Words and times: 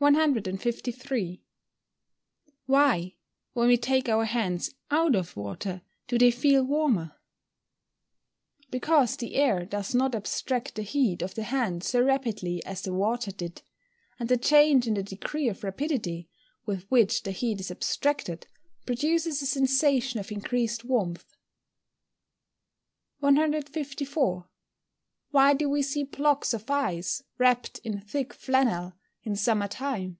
153. 0.00 1.42
Why, 2.66 3.16
when 3.52 3.66
we 3.66 3.76
take 3.76 4.08
our 4.08 4.26
hands 4.26 4.72
out 4.92 5.16
of 5.16 5.36
water 5.36 5.82
do 6.06 6.16
they 6.16 6.30
feel 6.30 6.62
warmer? 6.62 7.16
Because 8.70 9.16
the 9.16 9.34
air 9.34 9.66
does 9.66 9.96
not 9.96 10.14
abstract 10.14 10.76
the 10.76 10.82
heat 10.82 11.20
of 11.20 11.34
the 11.34 11.42
hand 11.42 11.82
so 11.82 12.00
rapidly 12.00 12.64
as 12.64 12.82
the 12.82 12.94
water 12.94 13.32
did, 13.32 13.60
and 14.20 14.28
the 14.28 14.36
change 14.36 14.86
in 14.86 14.94
the 14.94 15.02
degree 15.02 15.48
of 15.48 15.64
rapidity 15.64 16.30
with 16.64 16.84
which 16.88 17.24
the 17.24 17.32
heat 17.32 17.58
is 17.58 17.72
abstracted 17.72 18.46
produces 18.86 19.42
a 19.42 19.46
sensation 19.46 20.20
of 20.20 20.30
increased 20.30 20.84
warmth. 20.84 21.34
154. 23.18 24.48
_Why 25.34 25.58
do 25.58 25.68
we 25.68 25.82
see 25.82 26.04
blocks 26.04 26.54
of 26.54 26.70
ice 26.70 27.24
wrapped 27.36 27.80
in 27.82 28.00
thick 28.00 28.32
flannel 28.32 28.92
in 29.24 29.34
summer 29.36 29.68
time? 29.68 30.16